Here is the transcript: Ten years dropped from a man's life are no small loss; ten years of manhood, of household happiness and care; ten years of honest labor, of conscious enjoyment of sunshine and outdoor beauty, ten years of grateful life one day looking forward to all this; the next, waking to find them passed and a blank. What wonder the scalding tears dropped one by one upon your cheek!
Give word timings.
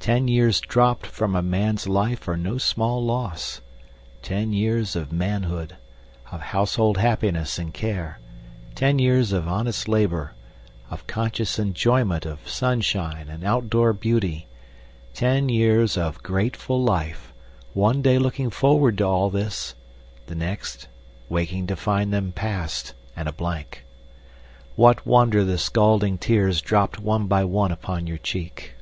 Ten 0.00 0.28
years 0.28 0.60
dropped 0.60 1.04
from 1.04 1.34
a 1.34 1.42
man's 1.42 1.86
life 1.88 2.28
are 2.28 2.36
no 2.36 2.56
small 2.58 3.04
loss; 3.04 3.60
ten 4.22 4.52
years 4.52 4.94
of 4.96 5.12
manhood, 5.12 5.76
of 6.30 6.40
household 6.40 6.96
happiness 6.96 7.58
and 7.58 7.74
care; 7.74 8.20
ten 8.76 8.98
years 9.00 9.32
of 9.32 9.48
honest 9.48 9.86
labor, 9.88 10.32
of 10.90 11.06
conscious 11.08 11.58
enjoyment 11.58 12.24
of 12.24 12.48
sunshine 12.48 13.28
and 13.28 13.42
outdoor 13.44 13.92
beauty, 13.92 14.46
ten 15.12 15.48
years 15.50 15.98
of 15.98 16.22
grateful 16.22 16.80
life 16.80 17.34
one 17.74 18.00
day 18.00 18.16
looking 18.16 18.48
forward 18.48 18.96
to 18.98 19.04
all 19.04 19.28
this; 19.28 19.74
the 20.26 20.36
next, 20.36 20.86
waking 21.28 21.66
to 21.66 21.76
find 21.76 22.12
them 22.14 22.32
passed 22.32 22.94
and 23.16 23.28
a 23.28 23.32
blank. 23.32 23.84
What 24.76 25.04
wonder 25.04 25.44
the 25.44 25.58
scalding 25.58 26.16
tears 26.16 26.62
dropped 26.62 26.98
one 27.00 27.26
by 27.26 27.44
one 27.44 27.72
upon 27.72 28.06
your 28.06 28.18
cheek! 28.18 28.72